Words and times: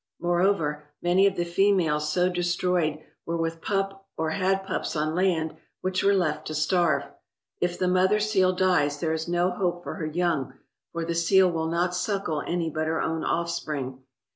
More 0.19 0.41
over, 0.41 0.85
many 1.03 1.27
of 1.27 1.35
the 1.35 1.43
females 1.45 2.11
so 2.11 2.27
destroyed 2.27 3.03
were 3.23 3.37
with 3.37 3.61
pup 3.61 4.07
or 4.17 4.31
had 4.31 4.63
pups 4.65 4.95
on 4.95 5.13
land 5.13 5.55
which 5.81 6.03
were 6.03 6.15
left 6.15 6.47
to 6.47 6.55
starve. 6.55 7.03
If 7.59 7.77
the 7.77 7.87
mother 7.87 8.19
seal 8.19 8.51
dies, 8.51 8.99
there 8.99 9.13
i$ 9.13 9.19
no 9.27 9.51
hope 9.51 9.83
for 9.83 9.97
her 9.97 10.07
young, 10.07 10.55
for 10.91 11.05
the 11.05 11.13
seal 11.13 11.51
will 11.51 11.69
not 11.69 11.93
suckle 11.93 12.41
any 12.47 12.71
but 12.71 12.87
her 12.87 12.99
own 12.99 13.23
offspring. 13.23 14.01